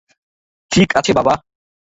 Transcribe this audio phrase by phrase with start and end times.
[0.71, 1.33] ঠিক আছে বাবা!